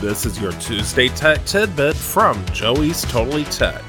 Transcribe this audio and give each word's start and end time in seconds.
This 0.00 0.24
is 0.24 0.40
your 0.40 0.52
Tuesday 0.52 1.08
Tech 1.10 1.44
Tidbit 1.44 1.94
from 1.94 2.42
Joey's 2.54 3.02
Totally 3.02 3.44
Tech. 3.44 3.82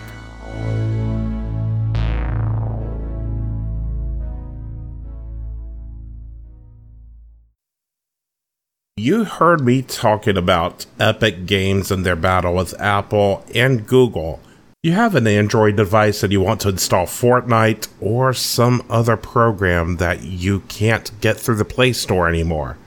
You 8.97 9.23
heard 9.23 9.61
me 9.61 9.81
talking 9.83 10.35
about 10.35 10.85
Epic 10.99 11.45
Games 11.45 11.91
and 11.91 12.05
their 12.05 12.17
battle 12.17 12.55
with 12.55 12.77
Apple 12.77 13.45
and 13.55 13.87
Google. 13.87 14.41
You 14.83 14.91
have 14.91 15.15
an 15.15 15.27
Android 15.27 15.77
device 15.77 16.23
and 16.23 16.33
you 16.33 16.41
want 16.41 16.59
to 16.61 16.69
install 16.69 17.05
Fortnite 17.05 17.87
or 18.01 18.33
some 18.33 18.85
other 18.89 19.15
program 19.15 19.95
that 19.95 20.23
you 20.23 20.59
can't 20.67 21.09
get 21.21 21.37
through 21.37 21.55
the 21.55 21.63
Play 21.63 21.93
Store 21.93 22.27
anymore. 22.27 22.77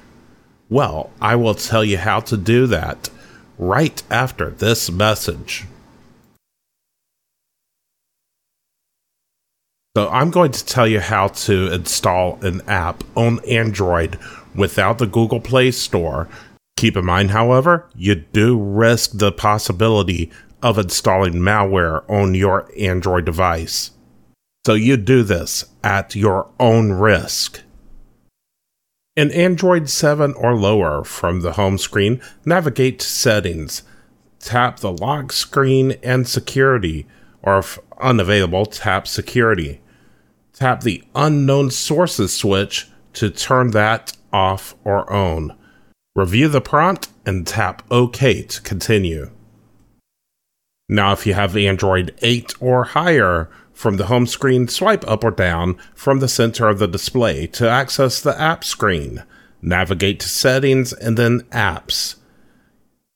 Well, 0.68 1.10
I 1.22 1.36
will 1.36 1.54
tell 1.54 1.84
you 1.84 1.98
how 1.98 2.20
to 2.20 2.36
do 2.36 2.66
that 2.66 3.08
right 3.58 4.02
after 4.10 4.50
this 4.50 4.90
message. 4.90 5.64
So, 9.96 10.08
I'm 10.08 10.30
going 10.32 10.50
to 10.50 10.64
tell 10.64 10.88
you 10.88 10.98
how 10.98 11.28
to 11.28 11.72
install 11.72 12.44
an 12.44 12.62
app 12.66 13.04
on 13.16 13.38
Android 13.48 14.18
without 14.52 14.98
the 14.98 15.06
Google 15.06 15.38
Play 15.38 15.70
Store. 15.70 16.28
Keep 16.76 16.96
in 16.96 17.04
mind, 17.04 17.30
however, 17.30 17.88
you 17.94 18.16
do 18.16 18.58
risk 18.58 19.12
the 19.14 19.30
possibility 19.30 20.32
of 20.64 20.78
installing 20.78 21.34
malware 21.34 22.02
on 22.10 22.34
your 22.34 22.68
Android 22.76 23.24
device. 23.24 23.92
So, 24.66 24.74
you 24.74 24.96
do 24.96 25.22
this 25.22 25.64
at 25.84 26.16
your 26.16 26.48
own 26.58 26.90
risk. 26.90 27.63
In 29.16 29.30
Android 29.30 29.88
7 29.88 30.34
or 30.34 30.56
lower, 30.56 31.04
from 31.04 31.40
the 31.40 31.52
home 31.52 31.78
screen, 31.78 32.20
navigate 32.44 32.98
to 32.98 33.06
Settings. 33.06 33.84
Tap 34.40 34.80
the 34.80 34.90
lock 34.92 35.30
screen 35.30 35.92
and 36.02 36.26
Security, 36.26 37.06
or 37.40 37.58
if 37.58 37.78
unavailable, 38.00 38.66
tap 38.66 39.06
Security. 39.06 39.80
Tap 40.52 40.80
the 40.80 41.04
Unknown 41.14 41.70
Sources 41.70 42.34
switch 42.34 42.88
to 43.12 43.30
turn 43.30 43.70
that 43.70 44.16
off 44.32 44.74
or 44.82 45.10
on. 45.12 45.56
Review 46.16 46.48
the 46.48 46.60
prompt 46.60 47.08
and 47.24 47.46
tap 47.46 47.82
OK 47.92 48.42
to 48.42 48.62
continue. 48.62 49.30
Now, 50.88 51.12
if 51.12 51.24
you 51.24 51.34
have 51.34 51.56
Android 51.56 52.18
8 52.20 52.54
or 52.60 52.84
higher, 52.84 53.48
from 53.74 53.96
the 53.96 54.06
home 54.06 54.26
screen, 54.26 54.68
swipe 54.68 55.06
up 55.06 55.24
or 55.24 55.30
down 55.30 55.76
from 55.94 56.20
the 56.20 56.28
center 56.28 56.68
of 56.68 56.78
the 56.78 56.88
display 56.88 57.46
to 57.48 57.68
access 57.68 58.20
the 58.20 58.40
app 58.40 58.64
screen. 58.64 59.24
Navigate 59.60 60.20
to 60.20 60.28
Settings 60.28 60.92
and 60.92 61.16
then 61.16 61.40
Apps. 61.50 62.16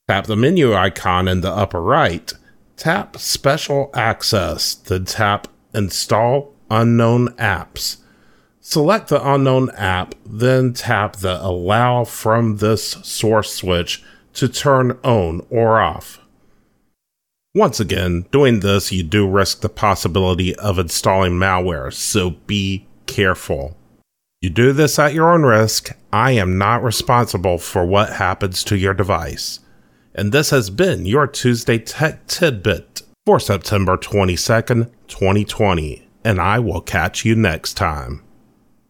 Tap 0.07 0.25
the 0.25 0.35
menu 0.35 0.75
icon 0.75 1.27
in 1.27 1.41
the 1.41 1.51
upper 1.51 1.81
right. 1.81 2.33
Tap 2.77 3.17
Special 3.17 3.89
Access, 3.93 4.75
then 4.75 5.05
tap 5.05 5.47
Install 5.73 6.53
Unknown 6.69 7.29
Apps. 7.33 7.97
Select 8.61 9.07
the 9.07 9.33
unknown 9.33 9.71
app, 9.71 10.13
then 10.23 10.73
tap 10.73 11.15
the 11.15 11.39
Allow 11.41 12.03
from 12.03 12.57
this 12.57 12.91
source 13.03 13.51
switch 13.51 14.03
to 14.33 14.47
turn 14.47 14.99
on 15.03 15.45
or 15.49 15.79
off. 15.79 16.19
Once 17.55 17.79
again, 17.79 18.25
doing 18.31 18.59
this, 18.59 18.91
you 18.91 19.01
do 19.01 19.27
risk 19.27 19.61
the 19.61 19.69
possibility 19.69 20.55
of 20.57 20.77
installing 20.77 21.33
malware, 21.33 21.91
so 21.91 22.31
be 22.45 22.85
careful. 23.07 23.75
You 24.39 24.51
do 24.51 24.71
this 24.71 24.99
at 24.99 25.15
your 25.15 25.33
own 25.33 25.41
risk. 25.41 25.89
I 26.13 26.31
am 26.31 26.59
not 26.59 26.83
responsible 26.83 27.57
for 27.57 27.85
what 27.85 28.13
happens 28.13 28.63
to 28.65 28.77
your 28.77 28.93
device. 28.93 29.61
And 30.13 30.31
this 30.31 30.51
has 30.51 30.69
been 30.69 31.05
your 31.05 31.25
Tuesday 31.25 31.79
Tech 31.79 32.27
Tidbit 32.27 33.01
for 33.25 33.39
September 33.39 33.97
22nd, 33.97 34.91
2020. 35.07 36.07
And 36.23 36.39
I 36.39 36.59
will 36.59 36.81
catch 36.81 37.25
you 37.25 37.35
next 37.35 37.73
time. 37.73 38.21